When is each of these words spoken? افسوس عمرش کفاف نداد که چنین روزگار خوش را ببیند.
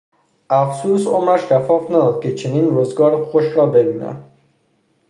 افسوس 0.61 1.07
عمرش 1.07 1.41
کفاف 1.49 1.89
نداد 1.91 2.21
که 2.23 2.35
چنین 2.35 2.67
روزگار 2.69 3.25
خوش 3.25 3.45
را 3.55 3.65
ببیند. 3.65 4.31